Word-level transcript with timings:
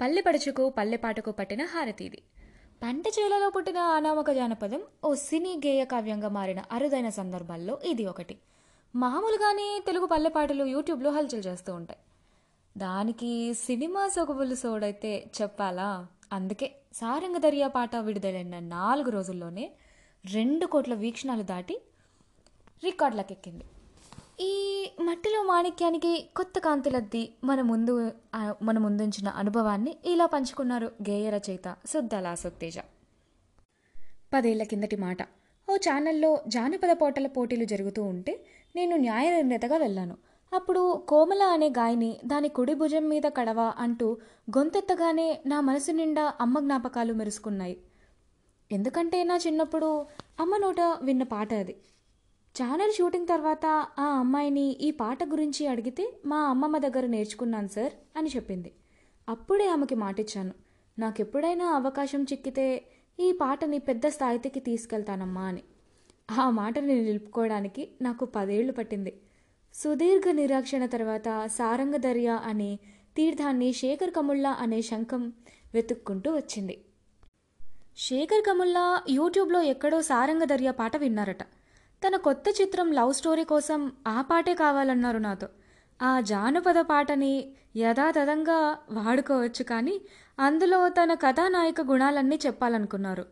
పల్లె 0.00 0.20
పడుచుకు 0.20 0.64
పల్లె 0.78 0.96
పాటకు 0.96 1.30
పట్టిన 1.30 1.62
హారతి 1.64 2.04
ఇది 2.04 2.20
పంట 2.82 3.04
చేలలో 3.16 3.50
పుట్టిన 3.50 3.78
అనామక 3.96 4.30
జానపదం 4.30 4.80
ఓ 5.04 5.10
సినీ 5.14 5.52
గేయ 5.64 5.84
కావ్యంగా 5.84 6.28
మారిన 6.28 6.60
అరుదైన 6.72 7.08
సందర్భాల్లో 7.08 7.74
ఇది 7.84 8.06
ఒకటి. 8.06 8.34
మామూలుగానే 8.94 9.66
తెలుగు 9.86 10.06
పల్లె 10.06 10.30
పాటలు 10.30 10.64
యూట్యూబ్లో 10.64 11.10
హల్చల్ 11.10 11.44
చేస్తూ 11.46 11.74
ఉంటాయి. 11.74 12.00
దానికి 12.76 13.54
సినిమా 13.54 14.08
సొగబులు 14.08 14.54
సోడైతే 14.54 15.30
చెప్పాలా? 15.38 15.88
అందుకే 16.32 16.68
సారంగ 16.94 17.38
దర్యా 17.38 17.68
పాట 17.68 17.96
విడుదలైన 17.96 18.58
నాలుగు 18.58 19.10
రోజుల్లోనే 19.10 19.66
రెండు 20.24 20.66
కోట్ల 20.66 20.94
వీక్షణాలు 20.94 21.42
దాటి 21.42 21.76
రికార్డులకెక్కింది. 22.84 23.64
ఈ 24.40 24.52
మట్టిలో 25.00 25.42
మాణిక్యానికి 25.42 26.28
కొత్త 26.36 26.58
కాంతులద్ది 26.58 27.34
మన 27.44 27.60
ముందు 27.60 28.12
మన 28.62 28.78
ముందుంచిన 28.78 29.28
అనుభవాన్ని 29.28 29.96
ఇలా 30.04 30.26
పంచుకున్నారు 30.26 30.86
గేయ 31.08 31.30
రచయిత 31.30 31.76
సుద్దాల 31.86 32.26
అశోక్ 32.26 32.84
పదేళ్ళ 34.34 34.62
కిందటి 34.62 34.96
మాట. 34.96 35.18
ఓ 35.70 35.76
ఛానల్లో 35.76 36.30
జానపద 36.46 36.96
పోటల 37.00 37.26
పోటీలు 37.26 37.64
జరుగుతూ 37.64 38.02
ఉంటే 38.02 38.44
నేను 38.76 38.96
న్యాయ 38.96 39.30
నిర్ణేతగా 39.30 39.76
వెళ్ళాను. 39.76 40.16
అప్పుడు 40.52 41.04
కోమల 41.08 41.42
అనే 41.42 41.68
గాయని 41.68 42.16
దాని 42.24 42.48
కుడి 42.48 42.74
భుజం 42.74 43.08
మీద 43.08 43.22
కడవ 43.36 43.60
అంటూ 43.78 44.16
గొంతెత్తగానే 44.58 45.40
నా 45.46 45.60
మనసు 45.60 45.92
నిండా 45.92 46.34
అమ్మ 46.40 46.60
జ్ఞాపకాలు 46.60 47.12
మెరుసుకున్నాయి. 47.12 47.76
ఎందుకంటే 48.72 49.24
నా 49.24 49.36
చిన్నప్పుడు 49.36 50.06
అమ్మ 50.40 50.56
నోట 50.56 50.80
విన్న 51.02 51.22
పాట 51.22 51.54
అది. 51.54 51.76
ఛానల్ 52.62 52.92
షూటింగ్ 52.92 53.26
తర్వాత 53.26 53.66
ఆ 53.98 54.04
అమ్మాయిని 54.04 54.70
ఈ 54.70 54.90
పాట 54.90 55.24
గురించి 55.24 55.66
అడిగితే 55.66 56.20
మా 56.26 56.40
అమ్మమ్మ 56.40 56.78
దగ్గర 56.78 57.06
నేర్చుకున్నాను 57.06 57.68
సార్ 57.68 57.92
అని 58.16 58.30
చెప్పింది. 58.36 58.72
అప్పుడే 59.28 59.68
ఆమెకి 59.68 59.94
మాటిచ్చాను. 59.94 60.52
నాకెప్పుడైనా 60.98 61.64
అవకాశం 61.64 62.22
చిక్కితే 62.22 62.84
ఈ 63.20 63.32
పాటని 63.32 63.78
పెద్ద 63.78 64.06
స్థాయికి 64.06 64.60
తీసుకెళ్తానమ్మా 64.60 65.40
అని. 65.40 65.62
ఆ 66.30 66.50
మాటని 66.50 67.04
నిలుపుకోవడానికి 67.04 67.88
నాకు 68.02 68.24
పదేళ్ళు 68.24 68.72
పట్టింది. 68.72 69.20
సుదీర్ఘ 69.74 70.22
నిరాక్షణ 70.30 70.86
తర్వాత 70.86 71.46
సారంగ 71.46 71.96
దర్యా 71.96 72.36
అనే 72.36 72.78
తీర్థాన్ని 73.16 73.72
శేఖర్ 73.72 74.10
కముల్లా 74.10 74.50
అనే 74.50 74.82
శంఖం 74.82 75.32
వెతుక్కుంటూ 75.74 76.36
వచ్చింది. 76.36 76.84
శేఖర్ 77.98 78.46
కముల్లా 78.46 79.02
యూట్యూబ్లో 79.08 79.62
ఎక్కడో 79.62 80.02
సారంగ 80.02 80.44
దర్యా 80.44 80.72
పాట 80.72 80.96
విన్నారట. 80.96 81.42
తన 82.06 82.16
కొత్త 82.16 82.44
చిత్రం 82.60 82.92
లవ్ 82.92 83.14
స్టోరీ 83.14 83.44
కోసం 83.44 83.92
ఆ 84.08 84.22
పాటే 84.22 84.54
కావాలన్నారు 84.54 85.18
నాతో. 85.18 85.48
ఆ 86.02 86.20
జానపద 86.20 86.74
పాటని 86.80 87.54
యథాతథంగా 87.76 88.78
వాడుకోవచ్చు 88.90 89.62
కానీ 89.62 90.00
అందులో 90.40 90.88
తన 90.88 91.14
కథానాయక 91.14 91.80
గుణాలన్నీ 91.80 92.38
చెప్పాలనుకున్నారు. 92.46 93.26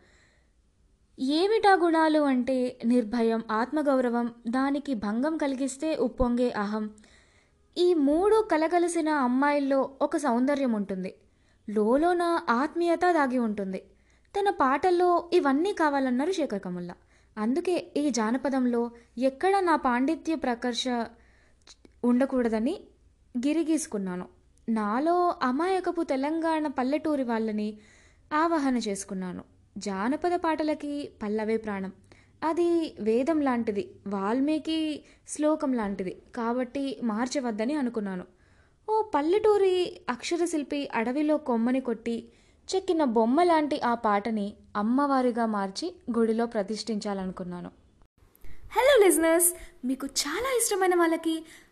ఏమిటా 1.19 1.75
గుణాలు 1.75 2.21
అంటే 2.21 2.79
నిర్భయం 2.85 3.45
ఆత్మగౌరవం 3.51 4.35
దానికి 4.49 4.95
భంగం 4.95 5.37
కలిగిస్తే 5.37 5.97
ఉప్పొంగే 5.97 6.51
అహం. 6.51 6.91
ఈ 7.79 7.95
మూడు 7.95 8.49
కలగలిసిన 8.53 9.09
అమ్మాయిల్లో 9.09 9.91
ఒక 10.03 10.17
సౌందర్యం 10.17 10.73
ఉంటుంది. 10.73 11.15
లోలోన 11.71 12.41
ఆత్మీయత 12.51 13.01
దాగి 13.11 13.39
ఉంటుంది. 13.39 13.79
తన 14.39 14.51
పాటల్లో 14.51 15.31
ఇవన్నీ 15.33 15.73
కావాలన్నారు 15.73 16.33
శేఖర్ 16.33 16.63
కమల్లా. 16.63 16.95
అందుకే 17.39 17.93
ఈ 17.97 18.11
జానపదంలో 18.11 18.91
ఎక్కడ 19.19 19.61
నా 19.61 19.77
పాండిత్య 19.77 20.35
ప్రకర్ష 20.35 20.85
ఉండకూడదని 22.05 22.81
గిరిగీసుకున్నాను. 23.39 24.29
నాలో 24.69 25.35
అమాయకపు 25.43 26.03
తెలంగాణ 26.03 26.67
పల్లెటూరి 26.67 27.23
వాళ్ళని 27.23 27.79
ఆవాహన 28.35 28.77
చేసుకున్నాను. 28.77 29.45
జానపద 29.79 30.35
పాటలకి 30.35 31.11
పల్లవే 31.23 31.57
ప్రాణం. 31.57 31.93
అది 32.45 32.97
వేదం 33.01 33.41
లాంటిది 33.41 33.95
వాల్మీకి 34.07 35.05
శ్లోకం 35.29 35.73
లాంటిది. 35.73 36.23
కాబట్టి 36.35 37.01
మార్చవద్దని 37.03 37.75
అనుకున్నాను. 37.75 38.25
ఓ 38.89 39.03
పల్లెటూరి 39.15 40.01
అక్షరశిల్పి 40.09 40.89
అడవిలో 40.95 41.37
కొమ్మని 41.37 41.81
కొట్టి 41.81 42.29
చెక్కిన 42.69 43.05
బొమ్మ 43.05 43.43
లాంటి 43.43 43.81
ఆ 43.81 43.95
పాటని 43.95 44.55
అమ్మవారిగా 44.77 45.47
మార్చి 45.47 45.95
గుడిలో 46.19 46.47
ప్రతిష్ఠించాలనుకున్నాను. 46.47 47.71
హలో 48.77 48.95
లిజనర్స్ 49.05 49.49
మీకు 49.85 50.07
చాలా 50.07 50.51
ఇష్టమైన 50.57 50.95
వాళ్ళకి 50.95 51.45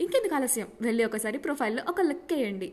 ఇంకెందుకు 0.00 0.34
ఆలస్యం? 0.34 0.68
వెళ్ళి 0.80 1.04
ఒకసారి 1.04 1.38
ప్రొఫైల్లో 1.38 1.82
ఒక 1.88 2.00
లుక్ 2.00 2.32
వేయండి. 2.32 2.72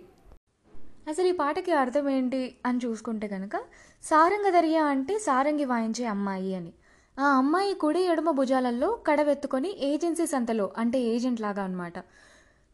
అసలు 1.08 1.28
ఈ 1.28 1.32
పాటకి 1.32 1.72
అర్థం 1.72 2.10
ఏంటి 2.10 2.56
అని 2.66 2.80
చూసుకుంటే 2.86 3.28
కనుక 3.28 3.56
సారంగ 4.04 4.50
దర్యా 4.50 4.84
అంటే 4.86 5.20
సారంగి 5.20 5.66
వాయించే 5.66 6.06
అమ్మాయి 6.06 6.56
అని. 6.56 6.74
ఆ 7.20 7.26
అమ్మాయి 7.38 7.74
కుడి 7.74 8.02
ఎడమ 8.02 8.32
భుజాలలో 8.32 9.00
కడవెత్తుకొని 9.08 9.78
ఏజెన్సీ 9.80 10.26
సంతలో 10.26 10.72
అంటే 10.78 11.02
ఏజెంట్ 11.02 11.42
లాగా 11.42 11.64
అనమాట 11.64 12.00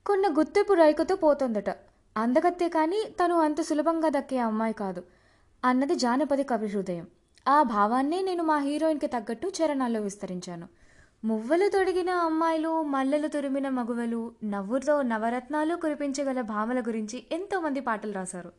కొన్న 0.06 0.28
గుర్తింపు 0.28 0.74
రైకుతో 0.74 1.16
పోతుందట. 1.16 1.70
అందగత్తే 2.18 2.70
కానీ 2.70 3.00
తను 3.20 3.36
అంత 3.40 3.62
సులభంగా 3.62 4.10
దక్కే 4.10 4.38
అమ్మాయి 4.38 4.74
కాదు. 4.74 5.04
అన్నది 5.66 5.96
జానపది 5.96 6.44
కవి 6.44 6.68
హృదయం 6.68 7.08
ఆ 7.48 7.64
భావాన్నే 7.64 8.22
నేను 8.22 8.44
మా 8.44 8.58
హీరోయిన్కి 8.60 9.08
తగ్గట్టు 9.08 9.48
చరణాల్లో 9.48 10.02
విస్తరించాను. 10.02 10.68
మువ్వలు 11.24 11.70
తొడిగిన 11.70 12.10
అమ్మాయిలు 12.10 12.84
మల్లెలు 12.84 13.28
తురిమిన 13.28 13.70
మగువలు 13.70 14.32
నవ్వుతో 14.44 15.02
నవరత్నాలు 15.02 15.76
కురిపించగల 15.76 16.42
భామల 16.42 16.80
గురించి 16.80 17.26
ఎంతోమంది 17.32 17.80
పాటలు 17.80 18.12
రాశారు. 18.12 18.52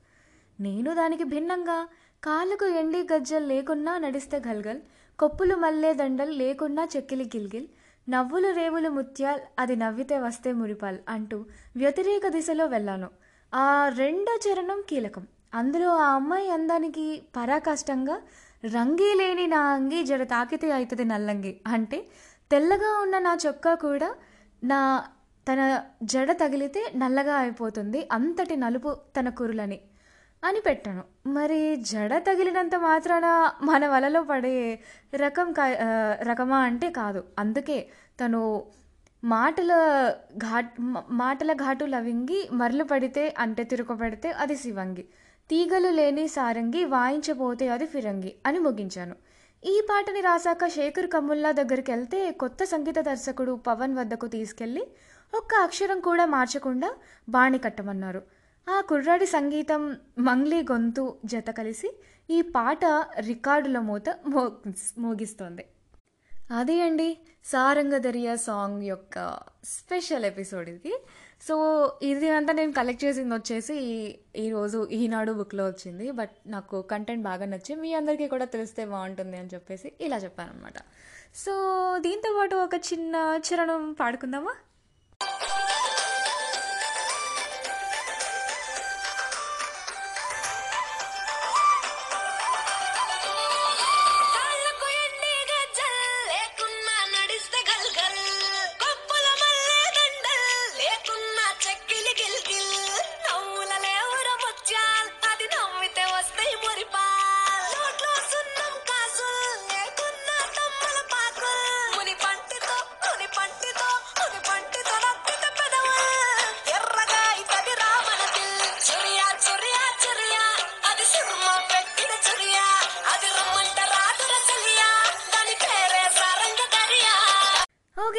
నేను 0.61 0.95
దానికి 0.95 1.25
భిన్నంగా 1.25 1.89
కాళ్ళకు 2.25 2.67
ఎండి 2.67 3.07
గజ్జలు 3.15 3.47
లేకున్నా 3.47 3.99
నడిస్తే 3.99 4.43
గల్గల్ 4.47 4.81
కొప్పులు 5.19 5.55
మల్లె 5.55 5.95
దండలు 5.95 6.31
లేకున్నా 6.31 6.89
చెక్కిలి 6.97 7.25
గిల్గిల్ 7.25 7.67
నవ్వులు 8.09 8.51
రేవులు 8.51 8.89
ముత్యాల్ 8.89 9.41
అది 9.59 9.77
నవ్వితే 9.77 10.19
వస్తే 10.19 10.53
మురిపాల్ 10.53 10.99
అంటూ 11.09 11.45
వ్యతిరేక 11.77 12.29
దిశలో 12.29 12.67
వెళ్ళాను. 12.67 13.09
ఆ 13.55 13.89
రెండో 13.89 14.39
చరణం 14.47 14.85
కీలకం. 14.89 15.27
అందులో 15.55 15.97
ఆ 15.97 16.15
అమ్మాయి 16.15 16.51
అందానికి 16.51 17.23
పరాకాష్టంగా 17.37 18.17
రంగీ 18.65 19.15
లేని 19.15 19.47
నా 19.47 19.61
అంగి 19.61 20.03
జడ 20.03 20.23
తాకితే 20.23 20.71
అవుతుంది 20.71 21.05
నల్లంగి 21.05 21.61
అంటే 21.67 22.07
తెల్లగా 22.51 22.91
ఉన్న 23.03 23.17
నా 23.19 23.33
చొక్కా 23.47 23.73
కూడా 23.75 24.09
నా 24.65 24.79
తన 25.47 25.61
జడ 26.03 26.31
తగిలితే 26.33 26.81
నల్లగా 26.97 27.35
అయిపోతుంది. 27.37 28.09
అంతటి 28.13 28.57
నలుపు 28.57 28.91
తన 29.17 29.29
కురులని 29.29 29.79
అని 30.43 30.61
పెట్టాను. 30.67 31.03
మరి 31.29 31.77
జడ 31.91 32.13
తగిలినంత 32.29 32.77
మాత్రాన 32.87 33.27
మన 33.63 33.87
వలలో 33.89 34.23
పడే 34.23 34.55
రకం 35.15 35.49
రకమా 36.31 36.59
అంటే 36.69 36.91
కాదు. 36.91 37.25
అందుకే 37.39 37.79
తను 38.21 38.41
మాటల 39.25 39.73
ఘాట్ 40.37 40.71
మాటల 41.11 41.53
ఘాటు 41.65 41.85
లవింగి 41.85 42.41
మరలు 42.53 42.85
పడితే 42.85 43.25
అంటే 43.39 43.65
తిరుగబడితే 43.65 44.31
అది 44.43 44.57
శివంగి. 44.57 45.05
తీగలు 45.51 45.91
లేని 45.99 46.25
సారంగి 46.29 46.85
వాయించబోతే 46.95 47.69
అది 47.69 47.87
ఫిరంగి 47.87 48.33
అని 48.47 48.59
ముగించాను. 48.59 49.17
ఈ 49.63 49.73
పాటని 49.89 50.21
రాశాక 50.21 50.67
శేఖర్ 50.67 51.07
కమ్ముల్లా 51.13 51.51
దగ్గరికి 51.53 51.91
వెళ్తే 51.93 52.21
కొత్త 52.43 52.65
సంగీత 52.65 52.99
దర్శకుడు 53.09 53.53
పవన్ 53.67 53.95
వద్దకు 53.99 54.27
తీసుకెళ్ళి 54.27 54.85
ఒక్క 55.33 55.55
అక్షరం 55.63 55.99
కూడా 56.01 56.25
మార్చకుండా 56.27 56.89
బాణి 57.29 57.59
కట్టమన్నారు. 57.59 58.23
ఆ 58.67 58.81
కుర్రాడి 58.89 59.27
సంగీతం 59.27 59.83
మంగ్లీ 60.19 60.61
గొంతు 60.71 61.05
జత 61.25 61.51
కలిసి 61.51 61.91
ఈ 62.31 62.41
పాట 62.57 62.85
రికార్డుల 63.29 63.79
మూత 63.81 64.09
మోగిస్ 64.27 64.89
మోగిస్తోంది. 64.99 65.65
అది 66.51 66.83
అండి 66.83 67.19
సారంగధరియ 67.45 68.37
సాంగ్ 68.37 68.83
యొక్క 68.83 69.39
స్పెషల్ 69.65 70.25
ఎపిసోడ్ 70.25 70.69
ఇది. 70.69 70.93
సో 71.49 71.55
ఇది 72.03 72.29
అంతా 72.31 72.53
నేను 72.53 72.73
కలెక్ట్ 72.73 73.05
చేసింది 73.05 73.35
వచ్చేసి 73.35 73.75
ఈ- 73.75 74.19
ఈరోజు 74.37 74.89
ఈనాడు 74.93 75.33
బుక్లో 75.33 75.67
వచ్చింది. 75.67 76.11
బట్ 76.11 76.31
నాకు 76.47 76.83
కంటెంట్ 76.83 77.23
బాగా 77.25 77.45
నచ్చి 77.47 77.75
మీ 77.75 77.95
అందరికీ 77.95 78.29
కూడా 78.29 78.45
తెలిస్తే 78.45 78.85
బాగుంటుంది 78.85 79.37
అని 79.37 79.49
చెప్పేసి 79.55 79.93
ఇలా 80.01 80.17
చెప్పాను 80.17 80.51
అనమాట 80.51 80.75
సో 81.35 81.53
దీంతో 82.01 82.35
పాటు 82.39 82.57
ఒక 82.57 82.75
చిన్న 82.75 83.41
చరణం 83.49 83.93
పాడుకుందామా? 83.93 84.55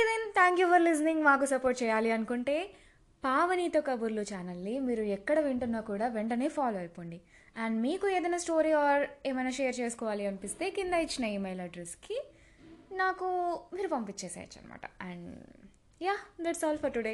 థ్యాంక్ 0.06 0.59
యూ 0.59 0.68
ఫర్ 0.68 0.81
లిజనింగ్ 0.81 1.24
మాకు 1.24 1.45
సపోర్ట్ 1.45 1.83
చేయాలి 1.83 2.12
అనుకుంటే 2.12 2.56
పావనీతో 3.24 3.81
కబుర్లు 3.81 4.21
ఛానల్ని 4.21 4.80
మీరు 4.80 5.01
ఎక్కడ 5.01 5.39
వింటున్నా 5.39 5.81
కూడా 5.81 6.07
వెంటనే 6.07 6.48
ఫాలో 6.48 6.77
అయిపోండి. 6.77 7.21
అండ్ 7.57 7.81
మీకు 7.81 8.07
ఏదైనా 8.07 8.38
స్టోరీ 8.38 8.71
ఆర్ 8.71 9.07
ఏమైనా 9.25 9.50
షేర్ 9.50 9.80
చేసుకోవాలి 9.80 10.25
అనిపిస్తే 10.25 10.69
కింద 10.69 10.94
ఇచ్చిన 10.94 11.25
ఈమెయిల్ 11.25 11.62
అడ్రస్కి 11.62 12.18
నాకు 12.92 13.27
మీరు 13.74 13.88
పంపించేసేయచ్చు 13.88 14.62
అనమాట 14.62 14.81
and 15.01 15.30
yeah 16.03 16.15
that's 16.42 16.65
all 16.65 16.77
for 16.77 16.94
today 16.94 17.13